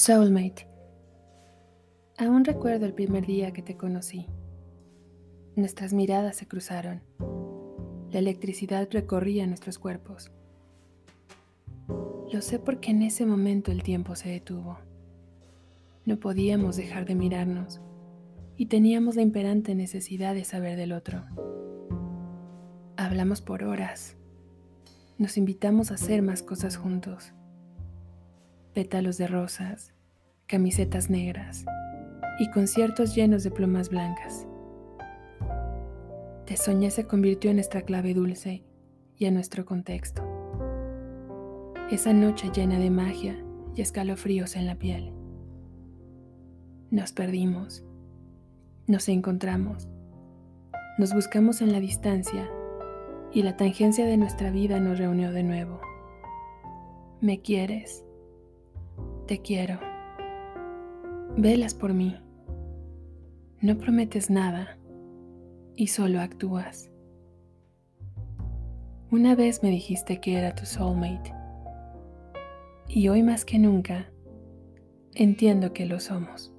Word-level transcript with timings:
Soulmate. 0.00 0.68
Aún 2.18 2.44
recuerdo 2.44 2.86
el 2.86 2.94
primer 2.94 3.26
día 3.26 3.52
que 3.52 3.62
te 3.62 3.76
conocí. 3.76 4.26
Nuestras 5.56 5.92
miradas 5.92 6.36
se 6.36 6.46
cruzaron. 6.46 7.02
La 8.12 8.20
electricidad 8.20 8.86
recorría 8.92 9.44
nuestros 9.48 9.76
cuerpos. 9.80 10.30
Lo 12.32 12.40
sé 12.42 12.60
porque 12.60 12.92
en 12.92 13.02
ese 13.02 13.26
momento 13.26 13.72
el 13.72 13.82
tiempo 13.82 14.14
se 14.14 14.28
detuvo. 14.28 14.78
No 16.04 16.20
podíamos 16.20 16.76
dejar 16.76 17.04
de 17.04 17.16
mirarnos 17.16 17.80
y 18.56 18.66
teníamos 18.66 19.16
la 19.16 19.22
imperante 19.22 19.74
necesidad 19.74 20.32
de 20.32 20.44
saber 20.44 20.76
del 20.76 20.92
otro. 20.92 21.24
Hablamos 22.96 23.40
por 23.40 23.64
horas. 23.64 24.16
Nos 25.18 25.36
invitamos 25.36 25.90
a 25.90 25.94
hacer 25.94 26.22
más 26.22 26.44
cosas 26.44 26.76
juntos 26.76 27.32
pétalos 28.74 29.18
de 29.18 29.26
rosas, 29.26 29.92
camisetas 30.46 31.10
negras 31.10 31.64
y 32.38 32.50
conciertos 32.50 33.14
llenos 33.14 33.44
de 33.44 33.50
plumas 33.50 33.90
blancas. 33.90 34.46
Te 36.46 36.56
soñé 36.56 36.90
se 36.90 37.06
convirtió 37.06 37.50
en 37.50 37.56
nuestra 37.56 37.82
clave 37.82 38.14
dulce 38.14 38.64
y 39.16 39.26
en 39.26 39.34
nuestro 39.34 39.64
contexto. 39.64 40.22
Esa 41.90 42.12
noche 42.12 42.50
llena 42.54 42.78
de 42.78 42.90
magia 42.90 43.36
y 43.74 43.82
escalofríos 43.82 44.56
en 44.56 44.66
la 44.66 44.76
piel. 44.76 45.12
Nos 46.90 47.12
perdimos, 47.12 47.84
nos 48.86 49.08
encontramos, 49.08 49.88
nos 50.98 51.12
buscamos 51.12 51.60
en 51.60 51.72
la 51.72 51.80
distancia 51.80 52.48
y 53.32 53.42
la 53.42 53.56
tangencia 53.56 54.06
de 54.06 54.16
nuestra 54.16 54.50
vida 54.50 54.80
nos 54.80 54.98
reunió 54.98 55.32
de 55.32 55.42
nuevo. 55.42 55.80
Me 57.20 57.42
quieres 57.42 58.04
te 59.28 59.40
quiero. 59.42 59.78
Velas 61.36 61.74
por 61.74 61.92
mí. 61.92 62.16
No 63.60 63.76
prometes 63.76 64.30
nada 64.30 64.78
y 65.76 65.88
solo 65.88 66.20
actúas. 66.20 66.90
Una 69.10 69.34
vez 69.34 69.62
me 69.62 69.68
dijiste 69.68 70.18
que 70.20 70.38
era 70.38 70.54
tu 70.54 70.64
soulmate 70.64 71.34
y 72.88 73.08
hoy 73.08 73.22
más 73.22 73.44
que 73.44 73.58
nunca 73.58 74.10
entiendo 75.14 75.74
que 75.74 75.84
lo 75.84 76.00
somos. 76.00 76.54